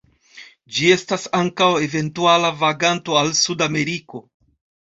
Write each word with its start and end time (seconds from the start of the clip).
Ĝi 0.77 0.87
estas 0.93 1.27
ankaŭ 1.41 1.69
eventuala 1.89 2.51
vaganto 2.65 3.19
al 3.23 3.33
Sudameriko. 3.43 4.25